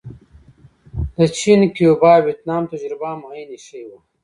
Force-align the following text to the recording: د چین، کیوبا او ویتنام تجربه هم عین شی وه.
د 1.15 1.17
چین، 1.37 1.61
کیوبا 1.75 2.11
او 2.19 2.23
ویتنام 2.27 2.63
تجربه 2.71 3.05
هم 3.13 3.21
عین 3.31 3.49
شی 3.65 3.81
وه. 3.89 3.97